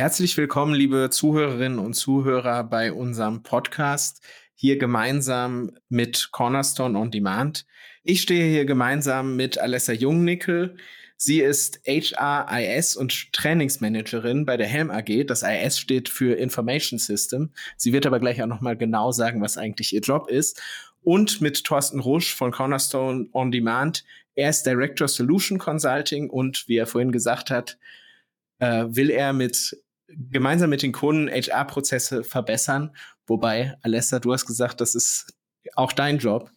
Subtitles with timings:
[0.00, 4.22] Herzlich willkommen, liebe Zuhörerinnen und Zuhörer, bei unserem Podcast
[4.54, 7.66] hier gemeinsam mit Cornerstone on Demand.
[8.02, 10.78] Ich stehe hier gemeinsam mit Alessa Jungnickel.
[11.18, 15.26] Sie ist HR, IS und Trainingsmanagerin bei der Helm AG.
[15.26, 17.50] Das IS steht für Information System.
[17.76, 20.62] Sie wird aber gleich auch nochmal genau sagen, was eigentlich ihr Job ist.
[21.02, 24.04] Und mit Thorsten Rusch von Cornerstone on Demand.
[24.34, 27.76] Er ist Director Solution Consulting und wie er vorhin gesagt hat,
[28.60, 29.76] äh, will er mit
[30.30, 32.94] gemeinsam mit den Kunden HR-Prozesse verbessern.
[33.26, 35.34] Wobei, Alessa, du hast gesagt, das ist
[35.74, 36.50] auch dein Job.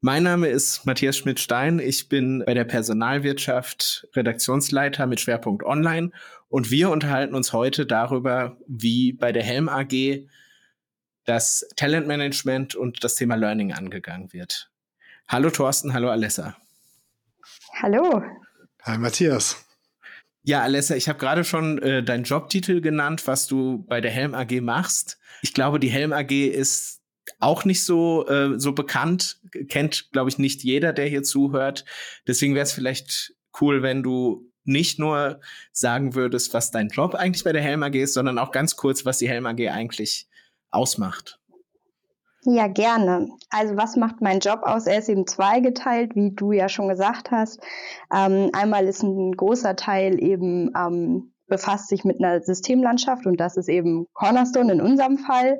[0.00, 1.80] Mein Name ist Matthias Schmidt-Stein.
[1.80, 6.12] Ich bin bei der Personalwirtschaft Redaktionsleiter mit Schwerpunkt Online
[6.48, 10.28] und wir unterhalten uns heute darüber, wie bei der Helm AG
[11.24, 14.70] das Talentmanagement und das Thema Learning angegangen wird.
[15.26, 16.56] Hallo Thorsten, hallo Alessa.
[17.82, 18.22] Hallo.
[18.82, 19.67] Hi Matthias.
[20.48, 24.34] Ja, Alessa, ich habe gerade schon äh, deinen Jobtitel genannt, was du bei der Helm
[24.34, 25.18] AG machst.
[25.42, 27.02] Ich glaube, die Helm AG ist
[27.38, 31.84] auch nicht so, äh, so bekannt, kennt, glaube ich, nicht jeder, der hier zuhört.
[32.26, 35.38] Deswegen wäre es vielleicht cool, wenn du nicht nur
[35.70, 39.04] sagen würdest, was dein Job eigentlich bei der Helm AG ist, sondern auch ganz kurz,
[39.04, 40.28] was die Helm AG eigentlich
[40.70, 41.37] ausmacht.
[42.42, 43.28] Ja, gerne.
[43.50, 44.86] Also was macht mein Job aus?
[44.86, 47.60] Er ist eben zweigeteilt, wie du ja schon gesagt hast.
[48.14, 53.56] Ähm, einmal ist ein großer Teil eben ähm, befasst sich mit einer Systemlandschaft und das
[53.56, 55.58] ist eben Cornerstone in unserem Fall.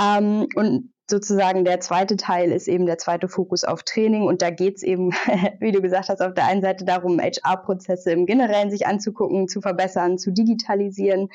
[0.00, 4.22] Ähm, und sozusagen der zweite Teil ist eben der zweite Fokus auf Training.
[4.22, 5.10] Und da geht es eben,
[5.60, 9.60] wie du gesagt hast, auf der einen Seite darum, HR-Prozesse im Generellen sich anzugucken, zu
[9.60, 11.28] verbessern, zu digitalisieren.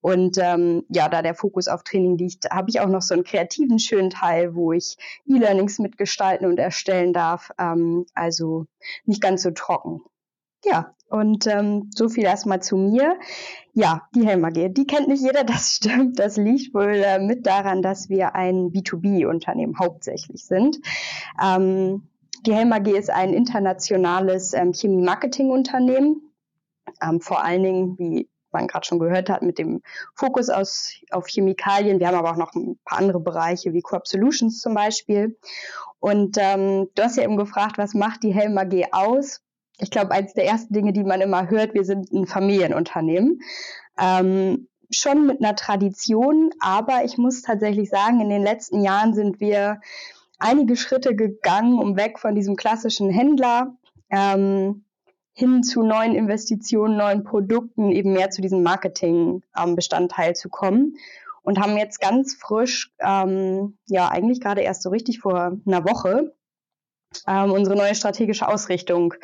[0.00, 3.24] Und ähm, ja, da der Fokus auf Training liegt, habe ich auch noch so einen
[3.24, 4.96] kreativen schönen Teil, wo ich
[5.26, 8.66] E-Learnings mitgestalten und erstellen darf, ähm, also
[9.04, 10.00] nicht ganz so trocken.
[10.64, 13.18] Ja, und ähm, so viel erstmal zu mir.
[13.72, 16.18] Ja, die Helm AG, die kennt nicht jeder, das stimmt.
[16.18, 20.78] Das liegt wohl äh, mit daran, dass wir ein B2B-Unternehmen hauptsächlich sind.
[21.42, 22.08] Ähm,
[22.46, 26.22] die Helm AG ist ein internationales ähm, Chemie-Marketing-Unternehmen.
[27.02, 29.82] Ähm, vor allen Dingen, wie man gerade schon gehört hat, mit dem
[30.14, 32.00] Fokus aus, auf Chemikalien.
[32.00, 35.38] Wir haben aber auch noch ein paar andere Bereiche wie Crop Solutions zum Beispiel.
[35.98, 39.42] Und ähm, du hast ja eben gefragt, was macht die Helm AG aus?
[39.80, 43.40] Ich glaube, eines der ersten Dinge, die man immer hört, wir sind ein Familienunternehmen.
[43.98, 49.40] Ähm, schon mit einer Tradition, aber ich muss tatsächlich sagen, in den letzten Jahren sind
[49.40, 49.80] wir
[50.38, 53.76] einige Schritte gegangen, um weg von diesem klassischen Händler
[54.10, 54.84] ähm,
[55.32, 60.96] hin zu neuen Investitionen, neuen Produkten, eben mehr zu diesem Marketing-Bestandteil ähm, zu kommen
[61.42, 66.34] und haben jetzt ganz frisch, ähm, ja eigentlich gerade erst so richtig vor einer Woche,
[67.26, 69.14] ähm, unsere neue strategische Ausrichtung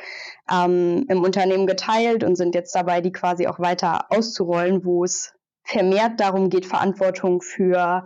[0.51, 5.33] ähm, im Unternehmen geteilt und sind jetzt dabei, die quasi auch weiter auszurollen, wo es
[5.63, 8.05] vermehrt darum geht, Verantwortung für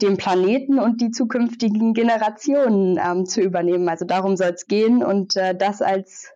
[0.00, 3.88] den Planeten und die zukünftigen Generationen ähm, zu übernehmen.
[3.88, 6.32] Also darum soll es gehen und äh, das als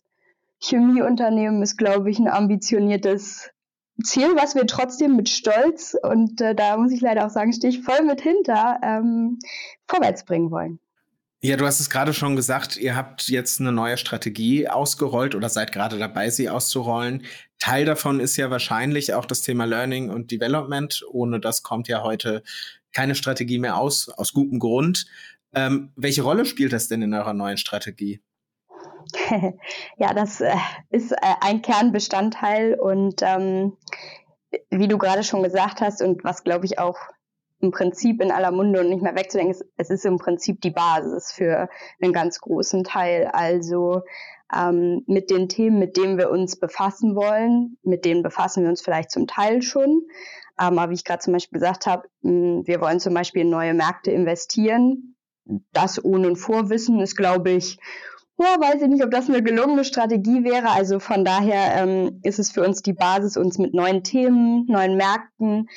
[0.60, 3.50] Chemieunternehmen ist, glaube ich, ein ambitioniertes
[4.02, 7.72] Ziel, was wir trotzdem mit Stolz und äh, da muss ich leider auch sagen, stehe
[7.72, 9.38] ich voll mit hinter, ähm,
[9.86, 10.81] vorwärts bringen wollen.
[11.44, 15.48] Ja, du hast es gerade schon gesagt, ihr habt jetzt eine neue Strategie ausgerollt oder
[15.48, 17.25] seid gerade dabei, sie auszurollen.
[17.58, 21.02] Teil davon ist ja wahrscheinlich auch das Thema Learning und Development.
[21.10, 22.44] Ohne das kommt ja heute
[22.92, 25.06] keine Strategie mehr aus, aus gutem Grund.
[25.52, 28.20] Ähm, welche Rolle spielt das denn in eurer neuen Strategie?
[29.98, 30.54] ja, das äh,
[30.91, 33.76] ist äh, ein Kernbestandteil und ähm,
[34.70, 36.98] wie du gerade schon gesagt hast und was glaube ich auch
[37.62, 39.56] im Prinzip in aller Munde und nicht mehr wegzudenken.
[39.77, 41.69] Es, ist im Prinzip die Basis für
[42.00, 43.31] einen ganz großen Teil.
[43.33, 44.03] Also
[44.55, 48.83] ähm, mit den Themen, mit denen wir uns befassen wollen, mit denen befassen wir uns
[48.83, 50.03] vielleicht zum Teil schon.
[50.61, 53.75] Ähm, aber wie ich gerade zum Beispiel gesagt habe, wir wollen zum Beispiel in neue
[53.75, 55.15] Märkte investieren.
[55.73, 57.79] Das ohne Vorwissen ist, glaube ich,
[58.38, 60.70] ja, weiß ich nicht, ob das eine gelungene Strategie wäre.
[60.70, 64.97] Also von daher ähm, ist es für uns die Basis, uns mit neuen Themen, neuen
[64.97, 65.69] Märkten,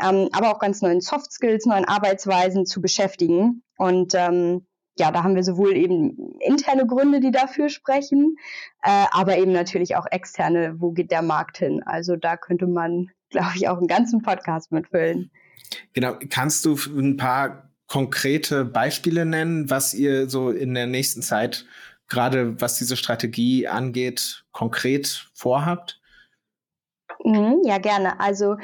[0.00, 3.62] ähm, aber auch ganz neuen Soft Skills, neuen Arbeitsweisen zu beschäftigen.
[3.76, 8.36] Und ähm, ja, da haben wir sowohl eben interne Gründe, die dafür sprechen,
[8.82, 11.82] äh, aber eben natürlich auch externe, wo geht der Markt hin?
[11.84, 15.30] Also da könnte man, glaube ich, auch einen ganzen Podcast mitfüllen.
[15.92, 21.66] Genau, kannst du ein paar konkrete Beispiele nennen, was ihr so in der nächsten Zeit
[22.08, 26.00] gerade was diese Strategie angeht, konkret vorhabt?
[27.24, 28.20] Mhm, ja, gerne.
[28.20, 28.56] Also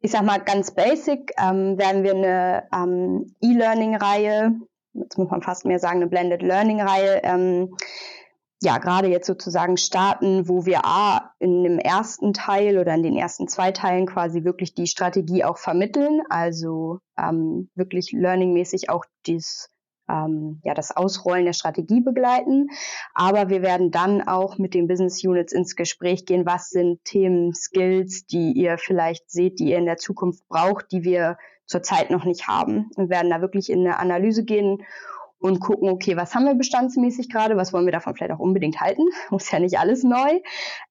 [0.00, 4.52] ich sag mal ganz basic, ähm, werden wir eine ähm, E-Learning-Reihe,
[4.94, 7.76] jetzt muss man fast mehr sagen, eine Blended Learning-Reihe, ähm,
[8.60, 13.16] ja, gerade jetzt sozusagen starten, wo wir A, in dem ersten Teil oder in den
[13.16, 19.70] ersten zwei Teilen quasi wirklich die Strategie auch vermitteln, also ähm, wirklich learningmäßig auch dies,
[20.08, 22.68] ähm, ja, das Ausrollen der Strategie begleiten.
[23.14, 27.54] Aber wir werden dann auch mit den Business Units ins Gespräch gehen, was sind Themen,
[27.54, 32.24] Skills, die ihr vielleicht seht, die ihr in der Zukunft braucht, die wir zurzeit noch
[32.24, 34.82] nicht haben und werden da wirklich in eine Analyse gehen
[35.40, 38.80] und gucken, okay, was haben wir bestandsmäßig gerade, was wollen wir davon vielleicht auch unbedingt
[38.80, 40.40] halten, muss ja nicht alles neu,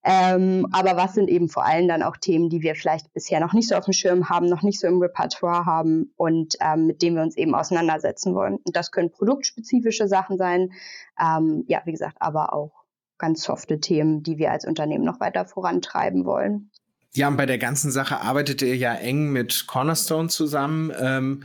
[0.03, 3.53] ähm, aber was sind eben vor allem dann auch Themen, die wir vielleicht bisher noch
[3.53, 7.01] nicht so auf dem Schirm haben, noch nicht so im Repertoire haben und ähm, mit
[7.01, 8.57] denen wir uns eben auseinandersetzen wollen.
[8.63, 10.71] Und das können produktspezifische Sachen sein,
[11.19, 12.71] ähm, ja, wie gesagt, aber auch
[13.17, 16.69] ganz softe Themen, die wir als Unternehmen noch weiter vorantreiben wollen.
[17.13, 20.91] Ja, und bei der ganzen Sache arbeitet ihr ja eng mit Cornerstone zusammen.
[20.99, 21.43] Ähm,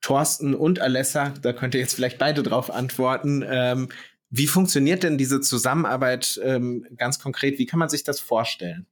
[0.00, 3.44] Thorsten und Alessa, da könnt ihr jetzt vielleicht beide drauf antworten.
[3.46, 3.88] Ähm,
[4.30, 7.58] wie funktioniert denn diese Zusammenarbeit ähm, ganz konkret?
[7.58, 8.86] Wie kann man sich das vorstellen?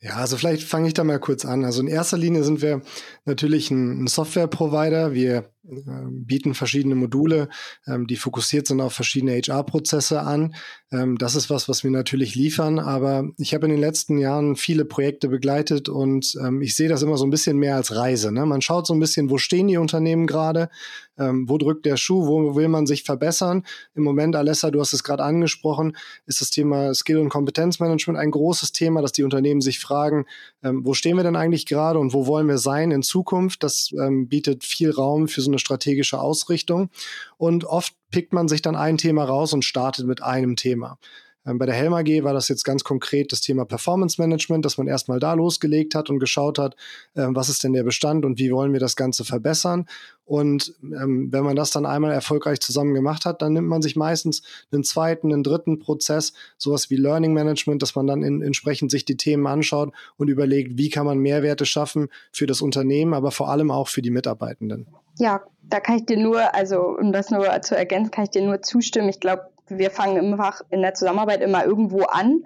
[0.00, 1.64] Ja, also vielleicht fange ich da mal kurz an.
[1.64, 2.82] Also in erster Linie sind wir
[3.24, 5.14] natürlich ein, ein Software-Provider.
[5.14, 7.48] Wir bieten verschiedene Module,
[7.86, 10.54] ähm, die fokussiert sind auf verschiedene HR-Prozesse an.
[10.90, 12.78] Ähm, das ist was, was wir natürlich liefern.
[12.78, 17.02] Aber ich habe in den letzten Jahren viele Projekte begleitet und ähm, ich sehe das
[17.02, 18.32] immer so ein bisschen mehr als Reise.
[18.32, 18.44] Ne?
[18.44, 20.68] Man schaut so ein bisschen, wo stehen die Unternehmen gerade,
[21.16, 23.64] ähm, wo drückt der Schuh, wo will man sich verbessern.
[23.94, 28.30] Im Moment, Alessa, du hast es gerade angesprochen, ist das Thema Skill- und Kompetenzmanagement ein
[28.32, 30.26] großes Thema, dass die Unternehmen sich fragen,
[30.64, 33.62] ähm, wo stehen wir denn eigentlich gerade und wo wollen wir sein in Zukunft.
[33.62, 36.90] Das ähm, bietet viel Raum für so eine strategische Ausrichtung.
[37.36, 40.98] Und oft pickt man sich dann ein Thema raus und startet mit einem Thema.
[41.46, 44.78] Ähm, bei der Helm AG war das jetzt ganz konkret das Thema Performance Management, dass
[44.78, 46.76] man erstmal da losgelegt hat und geschaut hat,
[47.16, 49.86] ähm, was ist denn der Bestand und wie wollen wir das Ganze verbessern.
[50.24, 53.96] Und ähm, wenn man das dann einmal erfolgreich zusammen gemacht hat, dann nimmt man sich
[53.96, 58.90] meistens einen zweiten, einen dritten Prozess, sowas wie Learning Management, dass man dann in, entsprechend
[58.90, 63.32] sich die Themen anschaut und überlegt, wie kann man Mehrwerte schaffen für das Unternehmen, aber
[63.32, 64.86] vor allem auch für die Mitarbeitenden.
[65.18, 68.42] Ja, da kann ich dir nur, also um das nur zu ergänzen, kann ich dir
[68.42, 69.08] nur zustimmen.
[69.08, 72.44] Ich glaube, wir fangen immer in der Zusammenarbeit immer irgendwo an,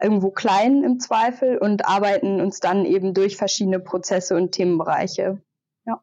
[0.00, 5.40] irgendwo klein im Zweifel und arbeiten uns dann eben durch verschiedene Prozesse und Themenbereiche.
[5.86, 6.00] Ja.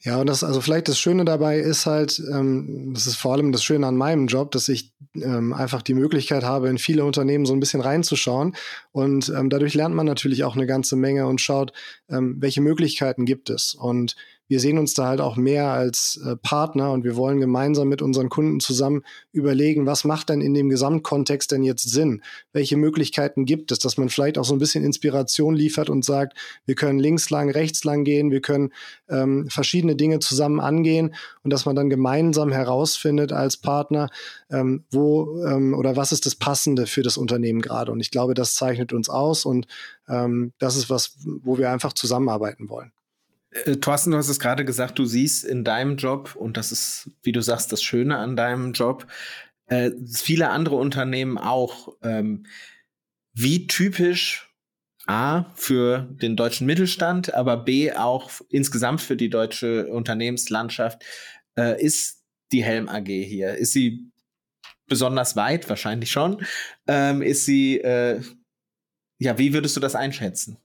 [0.00, 3.52] Ja, und das, also vielleicht das Schöne dabei ist halt, ähm, das ist vor allem
[3.52, 7.46] das Schöne an meinem Job, dass ich ähm, einfach die Möglichkeit habe, in viele Unternehmen
[7.46, 8.54] so ein bisschen reinzuschauen.
[8.92, 11.72] Und ähm, dadurch lernt man natürlich auch eine ganze Menge und schaut,
[12.08, 13.74] ähm, welche Möglichkeiten gibt es.
[13.74, 14.14] Und
[14.50, 18.02] wir sehen uns da halt auch mehr als äh, Partner und wir wollen gemeinsam mit
[18.02, 22.20] unseren Kunden zusammen überlegen, was macht denn in dem Gesamtkontext denn jetzt Sinn?
[22.52, 26.36] Welche Möglichkeiten gibt es, dass man vielleicht auch so ein bisschen Inspiration liefert und sagt,
[26.66, 28.72] wir können links lang, rechts lang gehen, wir können
[29.08, 31.14] ähm, verschiedene Dinge zusammen angehen
[31.44, 34.10] und dass man dann gemeinsam herausfindet als Partner,
[34.50, 37.92] ähm, wo ähm, oder was ist das Passende für das Unternehmen gerade.
[37.92, 39.68] Und ich glaube, das zeichnet uns aus und
[40.08, 42.90] ähm, das ist was, wo wir einfach zusammenarbeiten wollen.
[43.50, 47.10] Äh, Thorsten, du hast es gerade gesagt, du siehst in deinem Job, und das ist,
[47.22, 49.06] wie du sagst, das Schöne an deinem Job,
[49.66, 52.46] äh, viele andere Unternehmen auch, ähm,
[53.32, 54.48] wie typisch
[55.06, 61.04] A für den deutschen Mittelstand, aber B auch insgesamt für die deutsche Unternehmenslandschaft
[61.56, 63.54] äh, ist die Helm AG hier?
[63.54, 64.10] Ist sie
[64.86, 65.68] besonders weit?
[65.68, 66.44] Wahrscheinlich schon.
[66.86, 68.20] Ähm, ist sie, äh,
[69.18, 70.58] ja, wie würdest du das einschätzen?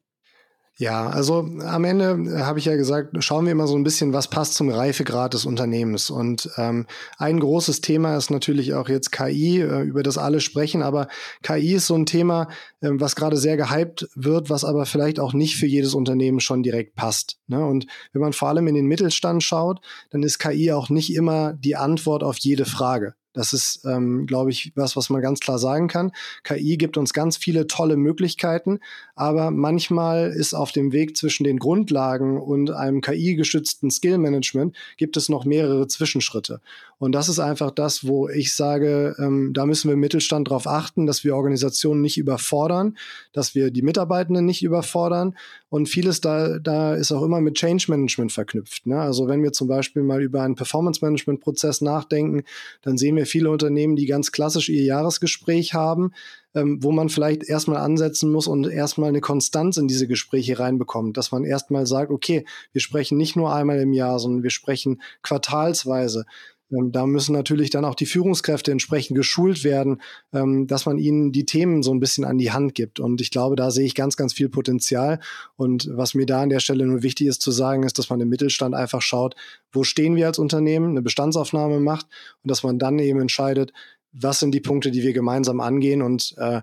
[0.77, 4.12] Ja, also am Ende äh, habe ich ja gesagt, schauen wir immer so ein bisschen,
[4.12, 6.10] was passt zum Reifegrad des Unternehmens.
[6.10, 6.86] Und ähm,
[7.17, 11.08] ein großes Thema ist natürlich auch jetzt KI, äh, über das alle sprechen, aber
[11.44, 12.50] KI ist so ein Thema,
[12.82, 16.62] äh, was gerade sehr gehypt wird, was aber vielleicht auch nicht für jedes Unternehmen schon
[16.62, 17.38] direkt passt.
[17.48, 17.65] Ne?
[17.65, 19.79] Und wenn man vor allem in den Mittelstand schaut,
[20.10, 23.15] dann ist KI auch nicht immer die Antwort auf jede Frage.
[23.36, 26.12] Das ist, ähm, glaube ich, was, was man ganz klar sagen kann.
[26.44, 28.80] KI gibt uns ganz viele tolle Möglichkeiten,
[29.13, 35.30] aber manchmal ist auf dem Weg zwischen den Grundlagen und einem KI-gestützten Skill-Management gibt es
[35.30, 36.62] noch mehrere Zwischenschritte.
[36.98, 40.66] Und das ist einfach das, wo ich sage, ähm, da müssen wir im Mittelstand darauf
[40.66, 42.98] achten, dass wir Organisationen nicht überfordern,
[43.34, 45.36] dass wir die Mitarbeitenden nicht überfordern.
[45.70, 48.88] Und vieles da, da ist auch immer mit Change Management verknüpft.
[48.88, 49.00] Ne?
[49.00, 52.44] Also wenn wir zum Beispiel mal über einen Performance Management Prozess nachdenken,
[52.82, 56.14] dann sehen wir viele Unternehmen, die ganz klassisch ihr Jahresgespräch haben,
[56.56, 61.18] ähm, wo man vielleicht erstmal ansetzen muss und erstmal eine Konstanz in diese Gespräche reinbekommt,
[61.18, 65.02] dass man erstmal sagt, okay, wir sprechen nicht nur einmal im Jahr, sondern wir sprechen
[65.22, 66.25] quartalsweise.
[66.72, 70.02] Ähm, da müssen natürlich dann auch die Führungskräfte entsprechend geschult werden,
[70.34, 73.00] ähm, dass man ihnen die Themen so ein bisschen an die Hand gibt.
[73.00, 75.20] Und ich glaube, da sehe ich ganz, ganz viel Potenzial.
[75.56, 78.22] Und was mir da an der Stelle nur wichtig ist zu sagen, ist, dass man
[78.22, 79.36] im Mittelstand einfach schaut,
[79.72, 82.08] wo stehen wir als Unternehmen, eine Bestandsaufnahme macht
[82.44, 83.74] und dass man dann eben entscheidet,
[84.12, 86.62] was sind die Punkte, die wir gemeinsam angehen und äh,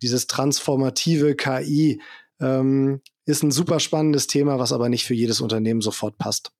[0.00, 2.00] dieses transformative KI
[2.40, 6.52] ähm, ist ein super spannendes Thema, was aber nicht für jedes Unternehmen sofort passt.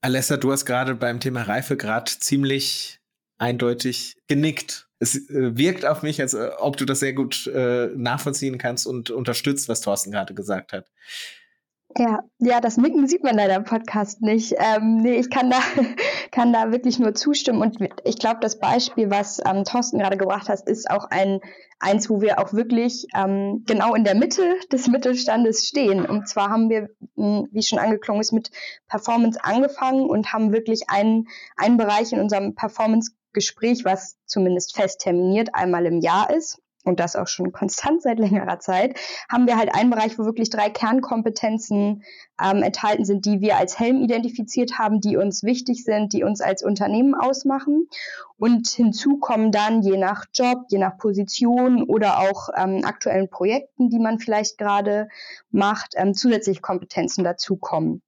[0.00, 3.00] Alessa, du hast gerade beim Thema Reifegrad ziemlich
[3.38, 4.88] eindeutig genickt.
[5.00, 8.86] Es äh, wirkt auf mich, als äh, ob du das sehr gut äh, nachvollziehen kannst
[8.86, 10.90] und unterstützt, was Thorsten gerade gesagt hat.
[11.96, 14.54] Ja, ja, das Nicken sieht man leider im Podcast nicht.
[14.58, 15.58] Ähm, nee, ich kann da,
[16.30, 17.62] kann da wirklich nur zustimmen.
[17.62, 21.40] Und ich glaube, das Beispiel, was ähm, Thorsten gerade gebracht hat, ist auch ein
[21.80, 26.04] eins, wo wir auch wirklich ähm, genau in der Mitte des Mittelstandes stehen.
[26.04, 28.50] Und zwar haben wir, hm, wie schon angeklungen ist, mit
[28.88, 35.54] Performance angefangen und haben wirklich einen, einen Bereich in unserem Performance-Gespräch, was zumindest fest terminiert
[35.54, 38.98] einmal im Jahr ist und das auch schon konstant seit längerer Zeit,
[39.30, 42.02] haben wir halt einen Bereich, wo wirklich drei Kernkompetenzen
[42.42, 46.40] ähm, enthalten sind, die wir als Helm identifiziert haben, die uns wichtig sind, die uns
[46.40, 47.88] als Unternehmen ausmachen.
[48.38, 53.90] Und hinzu kommen dann je nach Job, je nach Position oder auch ähm, aktuellen Projekten,
[53.90, 55.08] die man vielleicht gerade
[55.50, 58.02] macht, ähm, zusätzliche Kompetenzen dazukommen.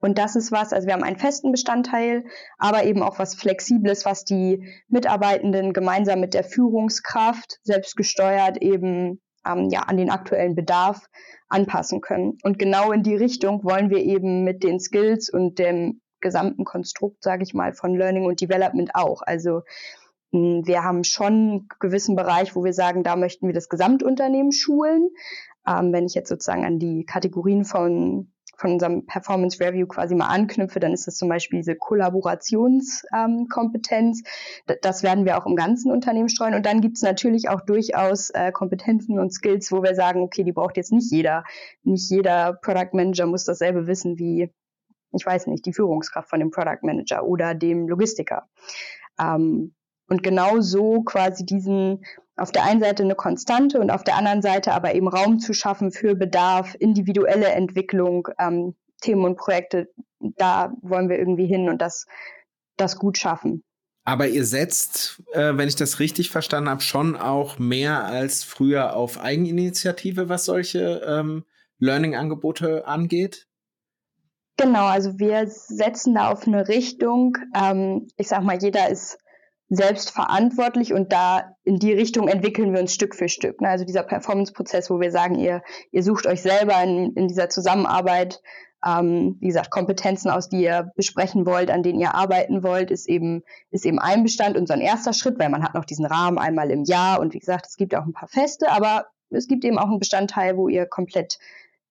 [0.00, 2.24] Und das ist was, also wir haben einen festen Bestandteil,
[2.58, 9.20] aber eben auch was Flexibles, was die Mitarbeitenden gemeinsam mit der Führungskraft selbst gesteuert eben
[9.46, 11.06] ähm, ja, an den aktuellen Bedarf
[11.48, 12.38] anpassen können.
[12.42, 17.22] Und genau in die Richtung wollen wir eben mit den Skills und dem gesamten Konstrukt,
[17.22, 19.22] sage ich mal, von Learning und Development auch.
[19.22, 19.62] Also
[20.32, 24.52] hm, wir haben schon einen gewissen Bereich, wo wir sagen, da möchten wir das Gesamtunternehmen
[24.52, 25.10] schulen.
[25.66, 30.28] Ähm, wenn ich jetzt sozusagen an die Kategorien von von unserem Performance Review quasi mal
[30.28, 34.22] anknüpfe, dann ist das zum Beispiel diese Kollaborationskompetenz.
[34.68, 36.54] Ähm, das werden wir auch im ganzen Unternehmen streuen.
[36.54, 40.44] Und dann gibt es natürlich auch durchaus äh, Kompetenzen und Skills, wo wir sagen, okay,
[40.44, 41.44] die braucht jetzt nicht jeder.
[41.82, 44.50] Nicht jeder Product Manager muss dasselbe wissen wie,
[45.12, 48.48] ich weiß nicht, die Führungskraft von dem Product Manager oder dem Logistiker.
[49.18, 49.74] Ähm,
[50.08, 52.04] und genau so quasi diesen
[52.36, 55.54] auf der einen Seite eine Konstante und auf der anderen Seite aber eben Raum zu
[55.54, 59.88] schaffen für Bedarf, individuelle Entwicklung, ähm, Themen und Projekte,
[60.20, 62.06] da wollen wir irgendwie hin und das,
[62.76, 63.62] das gut schaffen.
[64.04, 68.94] Aber ihr setzt, äh, wenn ich das richtig verstanden habe, schon auch mehr als früher
[68.94, 71.44] auf Eigeninitiative, was solche ähm,
[71.78, 73.48] Learning-Angebote angeht?
[74.58, 77.36] Genau, also wir setzen da auf eine Richtung.
[77.54, 79.18] Ähm, ich sag mal, jeder ist
[79.68, 83.60] selbst verantwortlich und da in die Richtung entwickeln wir uns Stück für Stück.
[83.60, 83.68] Ne?
[83.68, 88.40] Also dieser Performance-Prozess, wo wir sagen, ihr, ihr sucht euch selber in, in dieser Zusammenarbeit,
[88.86, 93.08] ähm, wie gesagt, Kompetenzen aus, die ihr besprechen wollt, an denen ihr arbeiten wollt, ist
[93.08, 96.06] eben, ist eben ein Bestand und so ein erster Schritt, weil man hat noch diesen
[96.06, 99.48] Rahmen einmal im Jahr und wie gesagt, es gibt auch ein paar Feste, aber es
[99.48, 101.38] gibt eben auch einen Bestandteil, wo ihr komplett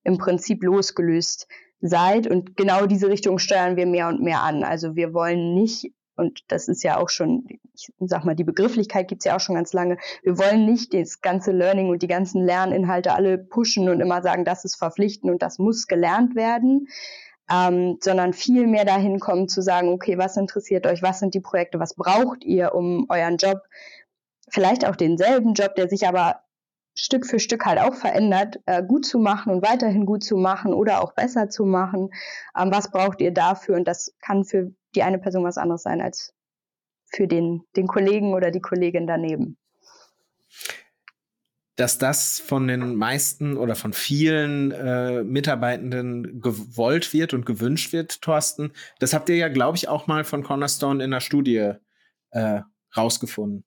[0.04, 1.48] im Prinzip losgelöst
[1.82, 4.64] seid und genau diese Richtung steuern wir mehr und mehr an.
[4.64, 9.08] Also wir wollen nicht und das ist ja auch schon, ich sag mal, die Begrifflichkeit
[9.08, 9.98] gibt's ja auch schon ganz lange.
[10.24, 14.46] Wir wollen nicht das ganze Learning und die ganzen Lerninhalte alle pushen und immer sagen,
[14.46, 16.88] das ist verpflichtend und das muss gelernt werden,
[17.52, 21.42] ähm, sondern viel mehr dahin kommen zu sagen, okay, was interessiert euch, was sind die
[21.42, 23.62] Projekte, was braucht ihr, um euren Job,
[24.50, 26.42] vielleicht auch denselben Job, der sich aber
[26.98, 30.74] Stück für Stück halt auch verändert, äh, gut zu machen und weiterhin gut zu machen
[30.74, 32.10] oder auch besser zu machen.
[32.58, 33.76] Ähm, was braucht ihr dafür?
[33.76, 36.34] Und das kann für die eine Person was anderes sein als
[37.08, 39.58] für den, den Kollegen oder die Kollegin daneben.
[41.76, 48.22] Dass das von den meisten oder von vielen äh, Mitarbeitenden gewollt wird und gewünscht wird,
[48.22, 51.74] Thorsten, das habt ihr ja, glaube ich, auch mal von Cornerstone in der Studie
[52.32, 52.62] äh,
[52.96, 53.66] rausgefunden.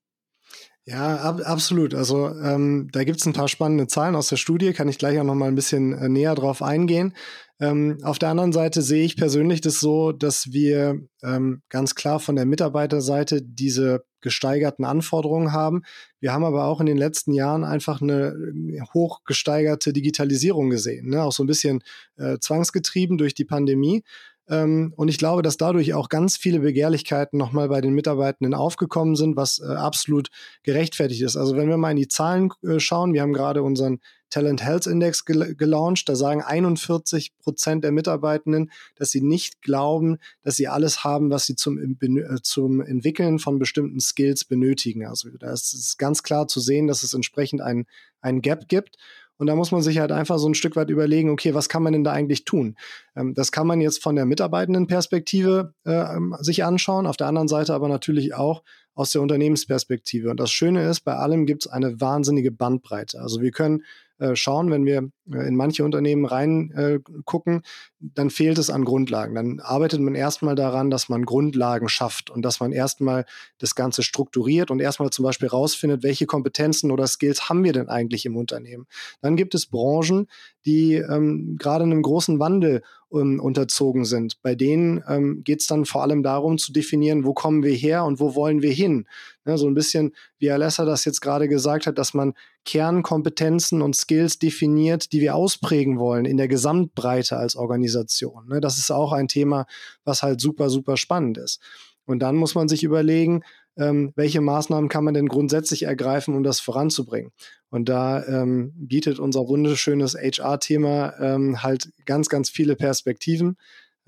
[0.89, 1.93] Ja, ab, absolut.
[1.93, 5.19] Also ähm, da gibt es ein paar spannende Zahlen aus der Studie, kann ich gleich
[5.19, 7.13] auch noch mal ein bisschen äh, näher drauf eingehen.
[7.59, 12.19] Ähm, auf der anderen Seite sehe ich persönlich das so, dass wir ähm, ganz klar
[12.19, 15.83] von der Mitarbeiterseite diese gesteigerten Anforderungen haben.
[16.19, 21.21] Wir haben aber auch in den letzten Jahren einfach eine äh, hochgesteigerte Digitalisierung gesehen, ne?
[21.21, 21.83] auch so ein bisschen
[22.17, 24.03] äh, zwangsgetrieben durch die Pandemie.
[24.49, 29.15] Ähm, und ich glaube, dass dadurch auch ganz viele Begehrlichkeiten nochmal bei den Mitarbeitenden aufgekommen
[29.15, 30.29] sind, was äh, absolut
[30.63, 31.37] gerechtfertigt ist.
[31.37, 34.87] Also wenn wir mal in die Zahlen äh, schauen, wir haben gerade unseren Talent Health
[34.87, 36.07] Index gel gelauncht.
[36.07, 41.45] Da sagen 41 Prozent der Mitarbeitenden, dass sie nicht glauben, dass sie alles haben, was
[41.45, 45.05] sie zum, äh, zum Entwickeln von bestimmten Skills benötigen.
[45.05, 47.85] Also da ist es ganz klar zu sehen, dass es entsprechend einen,
[48.21, 48.97] einen Gap gibt.
[49.39, 51.81] Und da muss man sich halt einfach so ein Stück weit überlegen, okay, was kann
[51.81, 52.75] man denn da eigentlich tun?
[53.15, 57.27] Ähm, das kann man jetzt von der mitarbeitenden Perspektive äh, ähm, sich anschauen, auf der
[57.27, 58.63] anderen Seite aber natürlich auch
[58.95, 60.29] aus der Unternehmensperspektive.
[60.29, 63.21] Und das Schöne ist, bei allem gibt es eine wahnsinnige Bandbreite.
[63.21, 63.83] Also wir können
[64.17, 67.61] äh, schauen, wenn wir in manche Unternehmen reingucken, äh,
[67.99, 69.35] dann fehlt es an Grundlagen.
[69.35, 73.25] Dann arbeitet man erstmal daran, dass man Grundlagen schafft und dass man erstmal
[73.57, 77.89] das Ganze strukturiert und erstmal zum Beispiel rausfindet, welche Kompetenzen oder Skills haben wir denn
[77.89, 78.87] eigentlich im Unternehmen.
[79.21, 80.27] Dann gibt es Branchen,
[80.65, 82.81] die ähm, gerade einem großen Wandel
[83.11, 84.41] ähm, unterzogen sind.
[84.41, 88.05] Bei denen ähm, geht es dann vor allem darum zu definieren, wo kommen wir her
[88.05, 89.07] und wo wollen wir hin.
[89.45, 92.33] Ja, so ein bisschen, wie Alessa das jetzt gerade gesagt hat, dass man
[92.65, 98.47] Kernkompetenzen und Skills definiert, die wir ausprägen wollen in der Gesamtbreite als Organisation.
[98.47, 99.65] Ne, das ist auch ein Thema,
[100.03, 101.59] was halt super, super spannend ist.
[102.05, 103.43] Und dann muss man sich überlegen,
[103.77, 107.31] ähm, welche Maßnahmen kann man denn grundsätzlich ergreifen, um das voranzubringen.
[107.69, 113.57] Und da ähm, bietet unser wunderschönes HR-Thema ähm, halt ganz, ganz viele Perspektiven.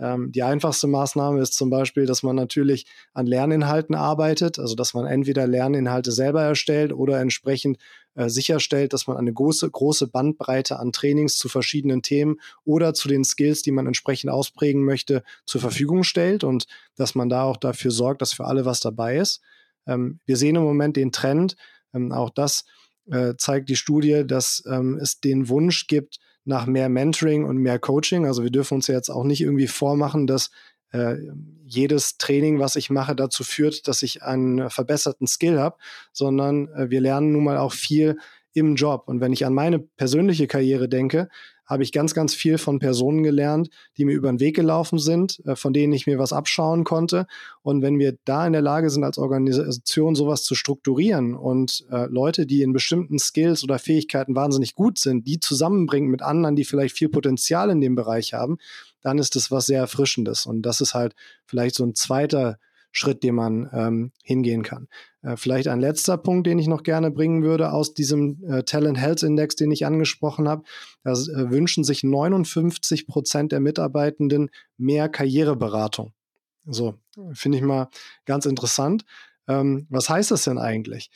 [0.02, 4.96] Ähm, die einfachste Maßnahme ist zum Beispiel, dass man natürlich an Lerninhalten arbeitet, also dass
[4.96, 7.78] man entweder Lerninhalte selber erstellt oder entsprechend
[8.16, 13.08] äh, sicherstellt, dass man eine große, große Bandbreite an Trainings zu verschiedenen Themen oder zu
[13.08, 16.66] den Skills, die man entsprechend ausprägen möchte, zur Verfügung stellt und
[16.96, 19.42] dass man da auch dafür sorgt, dass für alle was dabei ist.
[19.86, 21.56] Ähm, wir sehen im Moment den Trend,
[21.94, 22.66] ähm, auch das
[23.12, 27.80] äh, zeigt die Studie, dass ähm, es den Wunsch gibt nach mehr Mentoring und mehr
[27.80, 28.26] Coaching.
[28.26, 30.52] Also wir dürfen uns ja jetzt auch nicht irgendwie vormachen, dass
[30.92, 31.16] äh,
[31.66, 35.78] jedes Training, was ich mache, dazu führt, dass ich einen verbesserten Skill habe,
[36.12, 38.18] sondern äh, wir lernen nun mal auch viel
[38.54, 39.04] im Job.
[39.08, 41.30] Und wenn ich an meine persönliche Karriere denke,
[41.72, 45.42] habe ich ganz, ganz viel von Personen gelernt, die mir über den Weg gelaufen sind,
[45.46, 47.28] äh, von denen ich mir was abschauen konnte.
[47.62, 52.08] Und wenn wir da in der Lage sind, als Organisation sowas zu strukturieren und äh,
[52.08, 56.66] Leute, die in bestimmten Skills oder Fähigkeiten wahnsinnig gut sind, die zusammenbringen mit anderen, die
[56.66, 58.58] vielleicht viel Potenzial in dem Bereich haben,
[59.02, 60.46] dann ist das was sehr Erfrischendes.
[60.46, 62.60] Und das ist halt vielleicht so ein zweiter
[62.92, 64.90] Schritt, den man ähm, hingehen kann.
[65.22, 68.98] Äh, vielleicht ein letzter Punkt, den ich noch gerne bringen würde aus diesem äh, Talent
[68.98, 70.64] Health Index, den ich angesprochen habe.
[71.04, 76.14] Da äh, wünschen sich 59 Prozent der Mitarbeitenden mehr Karriereberatung.
[76.66, 76.96] So,
[77.34, 77.90] finde ich mal
[78.26, 79.06] ganz interessant.
[79.48, 81.10] Ähm, was heißt das denn eigentlich?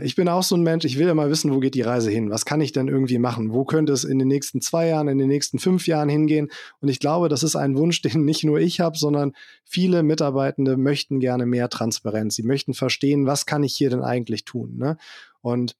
[0.00, 2.30] Ich bin auch so ein Mensch, ich will immer wissen, wo geht die Reise hin?
[2.30, 3.52] Was kann ich denn irgendwie machen?
[3.52, 6.48] Wo könnte es in den nächsten zwei Jahren, in den nächsten fünf Jahren hingehen?
[6.80, 9.32] Und ich glaube, das ist ein Wunsch, den nicht nur ich habe, sondern
[9.64, 12.36] viele Mitarbeitende möchten gerne mehr Transparenz.
[12.36, 14.76] Sie möchten verstehen, was kann ich hier denn eigentlich tun?
[14.76, 14.96] Ne?
[15.40, 15.76] Und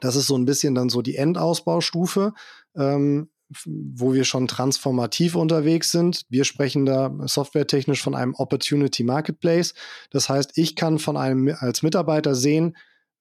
[0.00, 2.32] das ist so ein bisschen dann so die Endausbaustufe.
[2.74, 3.28] Ähm,
[3.64, 6.22] wo wir schon transformativ unterwegs sind.
[6.28, 9.74] Wir sprechen da softwaretechnisch von einem Opportunity Marketplace.
[10.10, 12.76] Das heißt, ich kann von einem als Mitarbeiter sehen,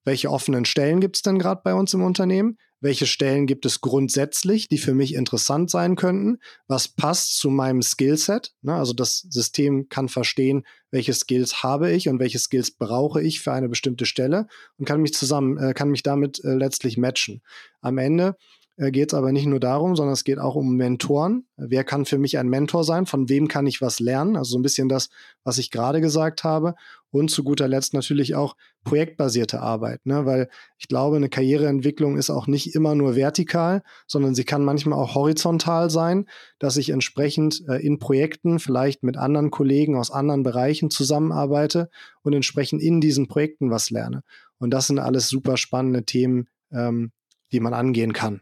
[0.05, 2.57] welche offenen Stellen gibt es denn gerade bei uns im Unternehmen?
[2.79, 6.37] Welche Stellen gibt es grundsätzlich, die für mich interessant sein könnten?
[6.67, 8.53] Was passt zu meinem Skillset?
[8.61, 13.41] Ne, also das System kann verstehen, welche Skills habe ich und welche Skills brauche ich
[13.41, 17.41] für eine bestimmte Stelle und kann mich zusammen, äh, kann mich damit äh, letztlich matchen.
[17.81, 18.35] Am Ende
[18.77, 21.45] geht es aber nicht nur darum, sondern es geht auch um Mentoren.
[21.55, 23.05] Wer kann für mich ein Mentor sein?
[23.05, 24.35] Von wem kann ich was lernen?
[24.35, 25.09] Also so ein bisschen das,
[25.45, 26.75] was ich gerade gesagt habe.
[27.09, 30.25] Und zu guter Letzt natürlich auch projektbasierte Arbeit, ne?
[30.25, 34.99] weil ich glaube, eine Karriereentwicklung ist auch nicht immer nur vertikal, sondern sie kann manchmal
[34.99, 36.25] auch horizontal sein,
[36.59, 41.89] dass ich entsprechend äh, in Projekten vielleicht mit anderen Kollegen aus anderen Bereichen zusammenarbeite
[42.21, 44.23] und entsprechend in diesen Projekten was lerne.
[44.57, 47.13] Und das sind alles super spannende Themen, ähm,
[47.53, 48.41] die man angehen kann.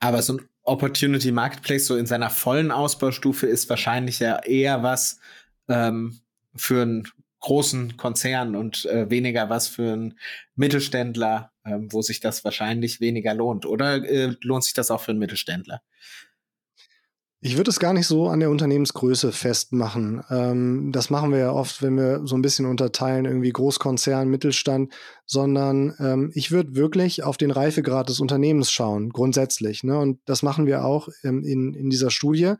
[0.00, 5.18] Aber so ein Opportunity Marketplace so in seiner vollen Ausbaustufe ist wahrscheinlich ja eher was
[5.68, 6.20] ähm,
[6.54, 7.08] für einen
[7.40, 10.18] großen Konzern und äh, weniger was für einen
[10.56, 13.64] Mittelständler, ähm, wo sich das wahrscheinlich weniger lohnt.
[13.64, 15.82] Oder äh, lohnt sich das auch für einen Mittelständler?
[17.40, 20.24] Ich würde es gar nicht so an der Unternehmensgröße festmachen.
[20.28, 24.92] Ähm, das machen wir ja oft, wenn wir so ein bisschen unterteilen, irgendwie Großkonzern, Mittelstand,
[25.24, 29.84] sondern ähm, ich würde wirklich auf den Reifegrad des Unternehmens schauen, grundsätzlich.
[29.84, 29.96] Ne?
[29.96, 32.54] Und das machen wir auch ähm, in, in dieser Studie.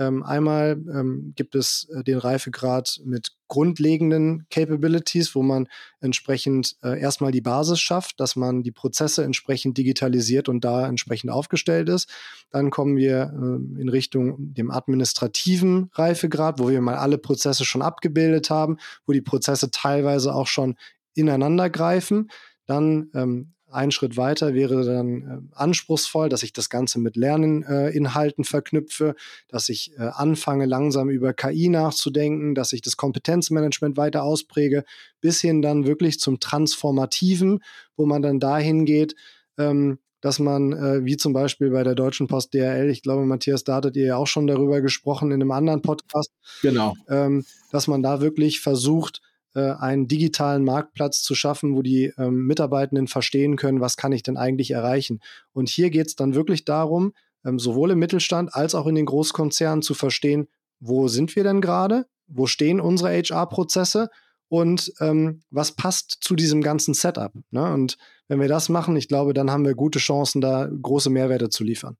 [0.00, 5.68] Ähm, einmal ähm, gibt es äh, den Reifegrad mit grundlegenden Capabilities, wo man
[6.00, 11.30] entsprechend äh, erstmal die Basis schafft, dass man die Prozesse entsprechend digitalisiert und da entsprechend
[11.30, 12.08] aufgestellt ist.
[12.50, 17.82] Dann kommen wir äh, in Richtung dem administrativen Reifegrad, wo wir mal alle Prozesse schon
[17.82, 20.76] abgebildet haben, wo die Prozesse teilweise auch schon
[21.12, 22.30] ineinander greifen.
[22.64, 28.44] Dann ähm, ein Schritt weiter wäre dann äh, anspruchsvoll, dass ich das Ganze mit Lerninhalten
[28.44, 29.14] äh, verknüpfe,
[29.48, 34.84] dass ich äh, anfange, langsam über KI nachzudenken, dass ich das Kompetenzmanagement weiter auspräge,
[35.20, 37.60] bis hin dann wirklich zum Transformativen,
[37.96, 39.14] wo man dann dahin geht,
[39.58, 43.64] ähm, dass man, äh, wie zum Beispiel bei der Deutschen Post DRL, ich glaube, Matthias,
[43.64, 46.30] da hattet ihr ja auch schon darüber gesprochen in einem anderen Podcast.
[46.62, 46.94] Genau.
[47.08, 49.22] Ähm, dass man da wirklich versucht,
[49.54, 54.22] äh, einen digitalen Marktplatz zu schaffen, wo die ähm, Mitarbeitenden verstehen können, was kann ich
[54.22, 55.20] denn eigentlich erreichen.
[55.52, 57.12] Und hier geht es dann wirklich darum,
[57.44, 61.60] ähm, sowohl im Mittelstand als auch in den Großkonzernen zu verstehen, wo sind wir denn
[61.60, 64.08] gerade, wo stehen unsere HR-Prozesse
[64.48, 67.32] und ähm, was passt zu diesem ganzen Setup.
[67.50, 67.72] Ne?
[67.72, 67.96] Und
[68.28, 71.64] wenn wir das machen, ich glaube, dann haben wir gute Chancen, da große Mehrwerte zu
[71.64, 71.96] liefern.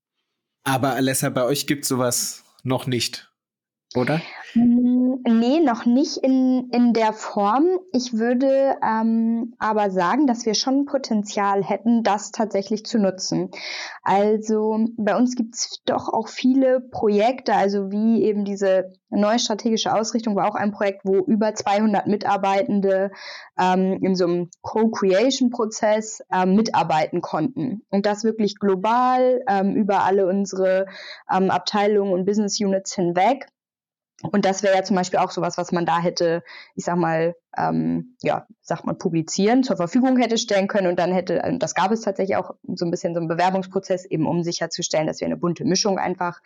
[0.65, 3.30] Aber Alessa, bei euch gibt es sowas noch nicht,
[3.97, 4.21] oder?
[4.53, 7.67] Hm, nee, noch nicht in, in der Form.
[7.93, 13.51] Ich würde ähm, aber sagen, dass wir schon Potenzial hätten, das tatsächlich zu nutzen.
[14.03, 19.93] Also bei uns gibt es doch auch viele Projekte, also wie eben diese neue strategische
[19.93, 23.11] Ausrichtung war auch ein Projekt, wo über 200 Mitarbeitende
[23.59, 27.83] ähm, in so einem Co-Creation-Prozess ähm, mitarbeiten konnten.
[27.91, 30.87] Und das wirklich global ähm, über alle unsere
[31.31, 33.47] ähm, Abteilungen und Business Units hinweg.
[34.23, 36.43] Und das wäre ja zum Beispiel auch sowas, was man da hätte,
[36.75, 41.13] ich sag mal, ähm, ja, sagt man, publizieren, zur Verfügung hätte stellen können und dann
[41.13, 45.07] hätte, das gab es tatsächlich auch so ein bisschen so einen Bewerbungsprozess, eben um sicherzustellen,
[45.07, 46.41] dass wir eine bunte Mischung einfach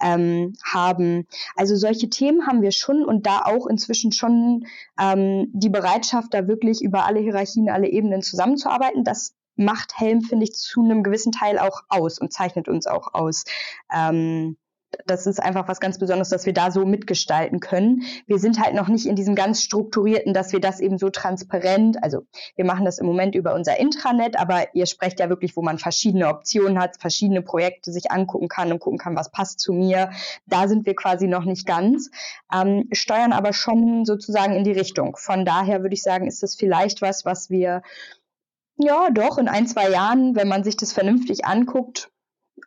[0.00, 1.26] ähm, haben.
[1.56, 4.66] Also solche Themen haben wir schon und da auch inzwischen schon
[5.00, 9.04] ähm, die Bereitschaft, da wirklich über alle Hierarchien, alle Ebenen zusammenzuarbeiten.
[9.04, 13.14] Das macht Helm, finde ich, zu einem gewissen Teil auch aus und zeichnet uns auch
[13.14, 13.44] aus.
[13.92, 14.56] Ähm,
[15.04, 18.02] das ist einfach was ganz Besonderes, dass wir da so mitgestalten können.
[18.26, 22.02] Wir sind halt noch nicht in diesem ganz strukturierten, dass wir das eben so transparent,
[22.02, 25.62] also wir machen das im Moment über unser Intranet, aber ihr sprecht ja wirklich, wo
[25.62, 29.72] man verschiedene Optionen hat, verschiedene Projekte sich angucken kann und gucken kann, was passt zu
[29.72, 30.10] mir.
[30.46, 32.10] Da sind wir quasi noch nicht ganz,
[32.52, 35.16] ähm, steuern aber schon sozusagen in die Richtung.
[35.16, 37.82] Von daher würde ich sagen, ist das vielleicht was, was wir
[38.78, 42.10] ja, doch, in ein, zwei Jahren, wenn man sich das vernünftig anguckt,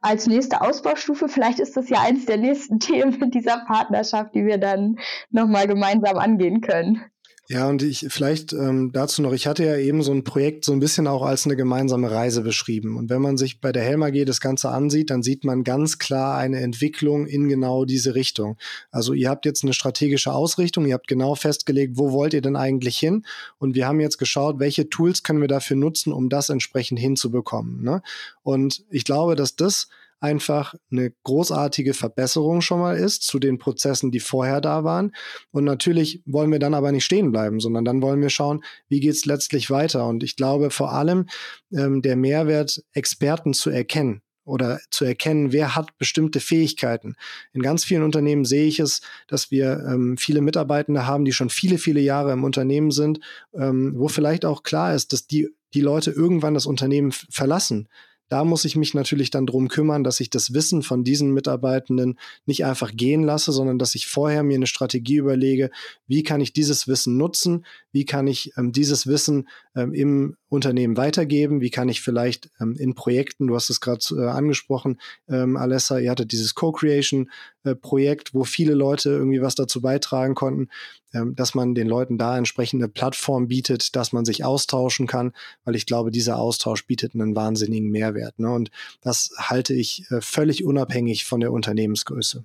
[0.02, 4.58] als nächste Ausbaustufe, vielleicht ist das ja eins der nächsten Themen dieser Partnerschaft, die wir
[4.58, 5.00] dann
[5.30, 7.04] nochmal gemeinsam angehen können.
[7.52, 10.72] Ja, und ich vielleicht ähm, dazu noch, ich hatte ja eben so ein Projekt so
[10.72, 12.96] ein bisschen auch als eine gemeinsame Reise beschrieben.
[12.96, 15.98] Und wenn man sich bei der Helm AG das Ganze ansieht, dann sieht man ganz
[15.98, 18.56] klar eine Entwicklung in genau diese Richtung.
[18.92, 22.56] Also ihr habt jetzt eine strategische Ausrichtung, ihr habt genau festgelegt, wo wollt ihr denn
[22.56, 23.26] eigentlich hin?
[23.58, 27.82] Und wir haben jetzt geschaut, welche Tools können wir dafür nutzen, um das entsprechend hinzubekommen.
[27.82, 28.04] Ne?
[28.44, 29.88] Und ich glaube, dass das
[30.20, 35.14] einfach eine großartige Verbesserung schon mal ist zu den Prozessen, die vorher da waren.
[35.52, 39.00] Und natürlich wollen wir dann aber nicht stehen bleiben, sondern dann wollen wir schauen, wie
[39.00, 40.08] geht es letztlich weiter.
[40.08, 41.28] Und ich glaube vor allem
[41.72, 47.16] ähm, der Mehrwert, Experten zu erkennen oder zu erkennen, wer hat bestimmte Fähigkeiten.
[47.54, 51.50] In ganz vielen Unternehmen sehe ich es, dass wir ähm, viele Mitarbeitende haben, die schon
[51.50, 53.20] viele, viele Jahre im Unternehmen sind,
[53.54, 57.88] ähm, wo vielleicht auch klar ist, dass die die Leute irgendwann das Unternehmen verlassen.
[58.30, 62.20] Da muss ich mich natürlich dann drum kümmern, dass ich das Wissen von diesen Mitarbeitenden
[62.46, 65.72] nicht einfach gehen lasse, sondern dass ich vorher mir eine Strategie überlege,
[66.08, 70.98] wie kann ich dieses Wissen nutzen, wie kann ich ähm, dieses Wissen ähm, im Unternehmen
[70.98, 75.56] weitergeben, wie kann ich vielleicht ähm, in Projekten, du hast es gerade äh, angesprochen, ähm,
[75.56, 80.70] Alessa, ihr hattet dieses Co-Creation-Projekt, äh, wo viele Leute irgendwie was dazu beitragen konnten,
[81.14, 85.34] ähm, dass man den Leuten da entsprechende Plattform bietet, dass man sich austauschen kann,
[85.66, 88.40] weil ich glaube, dieser Austausch bietet einen wahnsinnigen Mehrwert.
[88.40, 88.50] Ne?
[88.50, 92.44] Und das halte ich äh, völlig unabhängig von der Unternehmensgröße.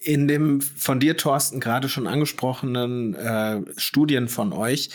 [0.00, 4.90] In dem von dir, Thorsten, gerade schon angesprochenen äh, Studien von euch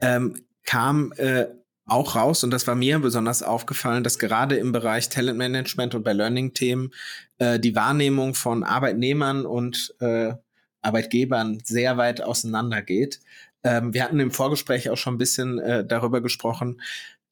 [0.00, 1.46] ähm, kam äh,
[1.86, 6.12] auch raus, und das war mir besonders aufgefallen, dass gerade im Bereich Talentmanagement und bei
[6.12, 6.92] Learning-Themen
[7.38, 10.34] äh, die Wahrnehmung von Arbeitnehmern und äh,
[10.82, 13.20] Arbeitgebern sehr weit auseinander geht.
[13.62, 16.80] Ähm, wir hatten im Vorgespräch auch schon ein bisschen äh, darüber gesprochen.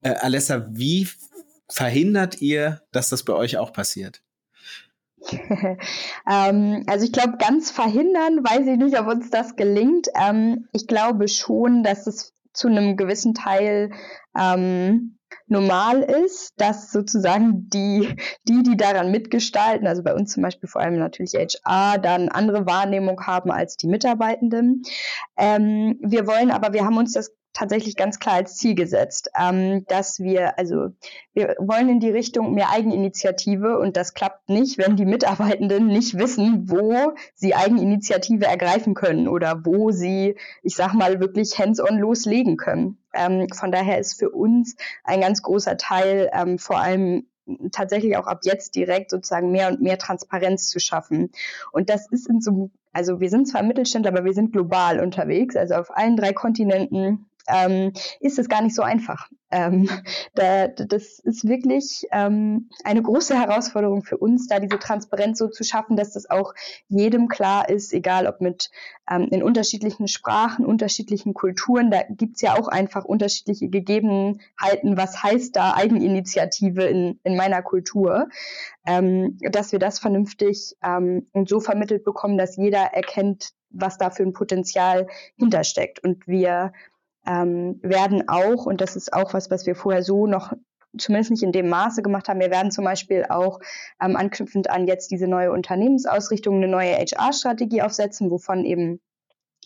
[0.03, 1.09] Äh, Alessa, wie
[1.69, 4.23] verhindert ihr, dass das bei euch auch passiert?
[6.31, 10.09] ähm, also ich glaube, ganz verhindern, weiß ich nicht, ob uns das gelingt.
[10.15, 13.91] Ähm, ich glaube schon, dass es zu einem gewissen Teil
[14.39, 18.15] ähm, normal ist, dass sozusagen die,
[18.49, 22.67] die, die daran mitgestalten, also bei uns zum Beispiel vor allem natürlich HR, dann andere
[22.67, 24.83] Wahrnehmung haben als die Mitarbeitenden.
[25.37, 29.87] Ähm, wir wollen aber, wir haben uns das tatsächlich ganz klar als Ziel gesetzt, ähm,
[29.87, 30.89] dass wir, also
[31.33, 36.19] wir wollen in die Richtung mehr Eigeninitiative und das klappt nicht, wenn die Mitarbeitenden nicht
[36.19, 42.57] wissen, wo sie Eigeninitiative ergreifen können oder wo sie, ich sag mal, wirklich hands-on loslegen
[42.57, 42.99] können.
[43.15, 47.27] Ähm, von daher ist für uns ein ganz großer Teil ähm, vor allem
[47.73, 51.31] tatsächlich auch ab jetzt direkt sozusagen mehr und mehr Transparenz zu schaffen.
[51.73, 55.57] Und das ist in so also wir sind zwar Mittelständler, aber wir sind global unterwegs,
[55.57, 59.29] also auf allen drei Kontinenten ähm, ist es gar nicht so einfach.
[59.51, 59.89] Ähm,
[60.35, 65.65] da, das ist wirklich ähm, eine große Herausforderung für uns, da diese Transparenz so zu
[65.65, 66.55] schaffen, dass das auch
[66.89, 68.71] jedem klar ist, egal ob mit
[69.11, 75.55] ähm, in unterschiedlichen Sprachen, unterschiedlichen Kulturen, da gibt's ja auch einfach unterschiedliche Gegebenheiten, was heißt
[75.55, 78.29] da Eigeninitiative in, in meiner Kultur,
[78.87, 84.11] ähm, dass wir das vernünftig ähm, und so vermittelt bekommen, dass jeder erkennt, was da
[84.11, 86.03] für ein Potenzial hintersteckt.
[86.03, 86.73] Und wir
[87.27, 90.53] ähm, werden auch, und das ist auch was, was wir vorher so noch
[90.97, 92.41] zumindest nicht in dem Maße gemacht haben.
[92.41, 93.59] Wir werden zum Beispiel auch
[94.01, 99.01] ähm, anknüpfend an jetzt diese neue Unternehmensausrichtung eine neue HR-Strategie aufsetzen, wovon eben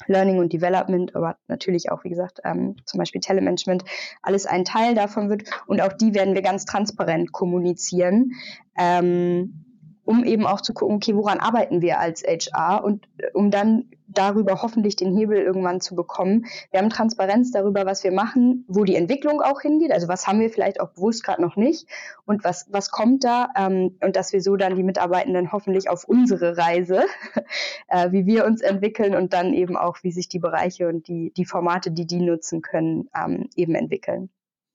[0.07, 3.85] Learning und Development, aber natürlich auch, wie gesagt, ähm, zum Beispiel Telemanagement,
[4.23, 5.43] alles ein Teil davon wird.
[5.67, 8.33] Und auch die werden wir ganz transparent kommunizieren.
[8.79, 9.65] Ähm,
[10.09, 13.91] um eben auch zu gucken, okay, woran arbeiten wir als HR und äh, um dann
[14.07, 16.47] darüber hoffentlich den Hebel irgendwann zu bekommen.
[16.71, 20.41] Wir haben Transparenz darüber, was wir machen, wo die Entwicklung auch hingeht, also was haben
[20.41, 21.87] wir vielleicht auch bewusst gerade noch nicht
[22.25, 26.05] und was, was kommt da ähm, und dass wir so dann die Mitarbeitenden hoffentlich auf
[26.05, 27.03] unsere Reise,
[27.89, 31.35] äh, wie wir uns entwickeln und dann eben auch, wie sich die Bereiche und die,
[31.37, 34.31] die Formate, die die nutzen können, ähm, eben entwickeln.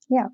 [0.10, 0.30] Ja.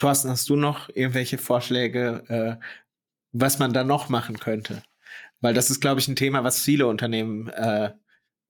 [0.00, 2.64] Thorsten, hast du noch irgendwelche Vorschläge, äh,
[3.32, 4.82] was man da noch machen könnte?
[5.40, 7.92] Weil das ist, glaube ich, ein Thema, was viele Unternehmen äh,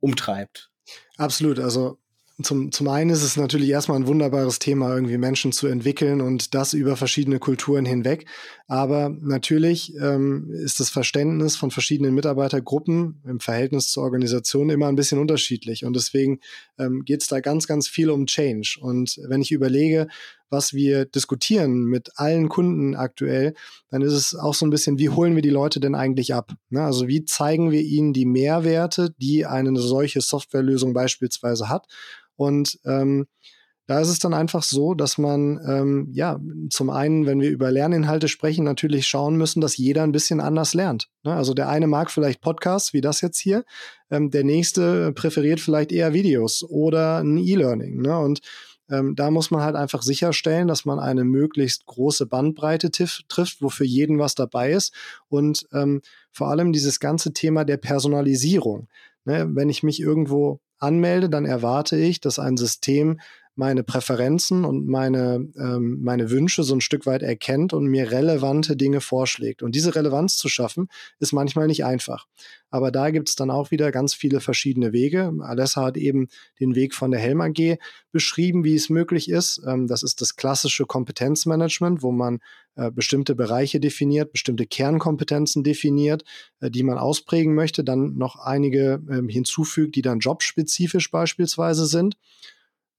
[0.01, 0.71] umtreibt.
[1.17, 1.59] Absolut.
[1.59, 1.99] Also
[2.43, 6.55] zum, zum einen ist es natürlich erstmal ein wunderbares Thema, irgendwie Menschen zu entwickeln und
[6.55, 8.27] das über verschiedene Kulturen hinweg.
[8.67, 14.97] Aber natürlich ähm, ist das Verständnis von verschiedenen Mitarbeitergruppen im Verhältnis zur Organisation immer ein
[14.97, 15.85] bisschen unterschiedlich.
[15.85, 16.41] Und deswegen
[16.79, 18.79] ähm, geht es da ganz, ganz viel um Change.
[18.81, 20.09] Und wenn ich überlege,
[20.51, 23.55] was wir diskutieren mit allen Kunden aktuell,
[23.89, 26.53] dann ist es auch so ein bisschen, wie holen wir die Leute denn eigentlich ab?
[26.69, 26.83] Ne?
[26.83, 31.87] Also wie zeigen wir ihnen die Mehrwerte, die eine solche Softwarelösung beispielsweise hat?
[32.37, 33.27] Und ähm,
[33.91, 37.73] da ist es dann einfach so, dass man ähm, ja zum einen, wenn wir über
[37.73, 41.09] Lerninhalte sprechen, natürlich schauen müssen, dass jeder ein bisschen anders lernt.
[41.25, 41.35] Ne?
[41.35, 43.65] Also der eine mag vielleicht Podcasts wie das jetzt hier,
[44.09, 48.01] ähm, der nächste präferiert vielleicht eher Videos oder ein E-Learning.
[48.01, 48.17] Ne?
[48.17, 48.43] Und
[48.89, 53.71] ähm, da muss man halt einfach sicherstellen, dass man eine möglichst große Bandbreite trifft, wo
[53.71, 54.95] für jeden was dabei ist.
[55.29, 56.01] Und ähm,
[56.31, 58.87] vor allem dieses ganze Thema der Personalisierung.
[59.25, 59.49] Ne?
[59.51, 63.19] Wenn ich mich irgendwo anmelde, dann erwarte ich, dass ein System
[63.61, 68.75] meine Präferenzen und meine, ähm, meine Wünsche so ein Stück weit erkennt und mir relevante
[68.75, 69.63] Dinge vorschlägt.
[69.63, 72.27] Und diese Relevanz zu schaffen, ist manchmal nicht einfach.
[72.71, 75.31] Aber da gibt es dann auch wieder ganz viele verschiedene Wege.
[75.41, 77.77] Alessa hat eben den Weg von der Helm AG
[78.13, 79.61] beschrieben, wie es möglich ist.
[79.67, 82.39] Ähm, das ist das klassische Kompetenzmanagement, wo man
[82.77, 86.25] äh, bestimmte Bereiche definiert, bestimmte Kernkompetenzen definiert,
[86.61, 92.17] äh, die man ausprägen möchte, dann noch einige äh, hinzufügt, die dann jobspezifisch beispielsweise sind.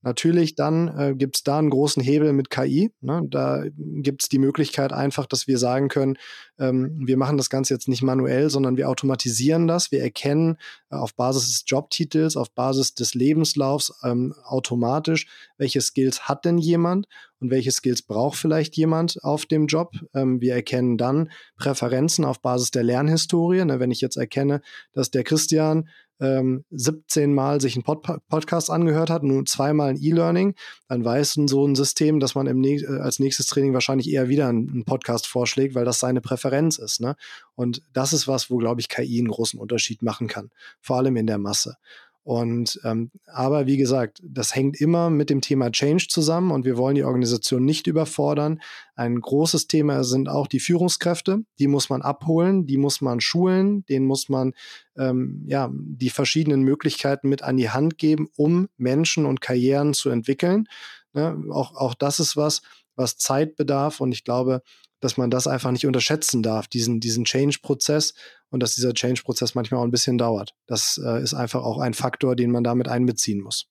[0.04, 2.92] Natürlich, dann äh, gibt es da einen großen Hebel mit KI.
[3.02, 3.22] Ne?
[3.30, 6.18] Da gibt es die Möglichkeit einfach, dass wir sagen können,
[6.58, 9.92] ähm, wir machen das Ganze jetzt nicht manuell, sondern wir automatisieren das.
[9.92, 10.58] Wir erkennen
[10.90, 16.58] äh, auf Basis des Jobtitels, auf Basis des Lebenslaufs ähm, automatisch, welche Skills hat denn
[16.58, 17.08] jemand
[17.40, 19.94] und welche Skills braucht vielleicht jemand auf dem Job.
[20.16, 23.66] Ähm, wir erkennen dann Präferenzen auf Basis der Lernhistorie.
[23.66, 23.80] Ne?
[23.80, 24.62] Wenn ich jetzt erkenne,
[24.94, 25.90] dass der Christian
[26.22, 30.56] ähm, 17 Mal sich einen Pod Podcast angehört hat, nur zweimal ein E-Learning,
[30.88, 34.48] dann weiß so ein System, dass man im äh, als nächstes Training wahrscheinlich eher wieder
[34.48, 37.02] einen Podcast vorschlägt, weil das seine Präferenz ist.
[37.02, 37.16] Ne?
[37.56, 41.18] Und das ist was, wo, glaube ich, KI einen großen Unterschied machen kann, vor allem
[41.18, 41.78] in der Masse.
[42.24, 46.78] Und ähm, aber wie gesagt, das hängt immer mit dem Thema Change zusammen und wir
[46.78, 48.62] wollen die Organisation nicht überfordern.
[48.96, 51.44] Ein großes Thema sind auch die Führungskräfte.
[51.58, 54.54] Die muss man abholen, die muss man schulen, denen muss man
[54.96, 60.12] ähm, ja die verschiedenen Möglichkeiten mit an die Hand geben, um Menschen und Karrieren zu
[60.12, 60.68] entwickeln.
[61.14, 61.44] Ne?
[61.50, 62.62] Auch, auch das ist was,
[62.96, 64.62] was Zeit bedarf und ich glaube,
[65.02, 68.14] dass man das einfach nicht unterschätzen darf, diesen, diesen Change-Prozess
[68.50, 70.56] und dass dieser Change-Prozess manchmal auch ein bisschen dauert.
[70.68, 73.68] Das äh, ist einfach auch ein Faktor, den man damit einbeziehen muss.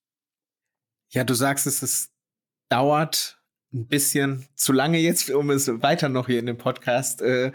[1.10, 2.10] Ja, du sagst es, es
[2.68, 3.40] dauert
[3.72, 7.52] ein bisschen zu lange jetzt, um es weiter noch hier in dem Podcast äh,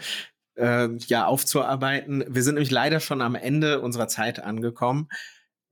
[0.56, 2.24] äh, ja aufzuarbeiten.
[2.28, 5.10] Wir sind nämlich leider schon am Ende unserer Zeit angekommen.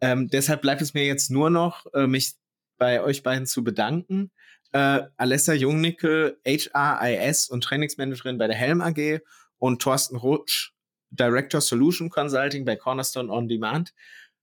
[0.01, 2.33] Ähm, deshalb bleibt es mir jetzt nur noch, äh, mich
[2.77, 4.31] bei euch beiden zu bedanken
[4.73, 9.21] äh, Alessa Jungnickel, HRIS und Trainingsmanagerin bei der Helm AG
[9.59, 10.73] und Thorsten Rutsch,
[11.11, 13.93] Director Solution Consulting bei Cornerstone On Demand.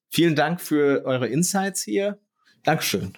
[0.09, 2.19] Vielen Dank für eure Insights hier.
[2.65, 3.15] Dankeschön.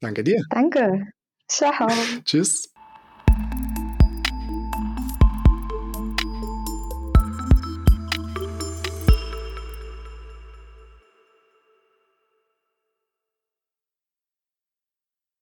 [0.00, 0.42] Danke dir.
[0.50, 1.08] Danke.
[1.48, 1.88] Ciao.
[2.24, 2.72] Tschüss.